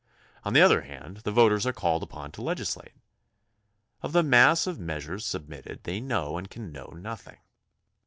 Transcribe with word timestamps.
On 0.43 0.53
the 0.53 0.61
other 0.63 0.81
hand, 0.81 1.17
the 1.17 1.31
voters 1.31 1.67
are 1.67 1.71
called 1.73 2.01
upon 2.01 2.31
to 2.31 2.41
legislate. 2.41 2.95
Of 4.01 4.13
the 4.13 4.23
mass 4.23 4.65
of 4.65 4.79
measures 4.79 5.27
submitted 5.27 5.83
they 5.83 5.99
know 6.01 6.39
and 6.39 6.49
can 6.49 6.71
know 6.71 6.87
nothing. 6.87 7.37